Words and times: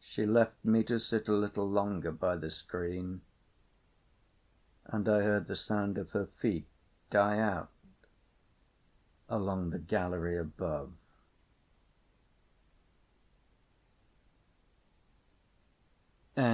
She 0.00 0.24
left 0.24 0.64
me 0.64 0.82
to 0.84 0.98
sit 0.98 1.28
a 1.28 1.34
little 1.34 1.68
longer 1.68 2.10
by 2.10 2.34
the 2.34 2.50
screen, 2.50 3.20
and 4.86 5.06
I 5.06 5.20
heard 5.20 5.48
the 5.48 5.54
sound 5.54 5.98
of 5.98 6.12
her 6.12 6.24
feet 6.24 6.66
die 7.10 7.38
out 7.38 7.68
along 9.28 9.68
the 9.68 9.78
gallery 9.78 10.38
above. 10.38 10.94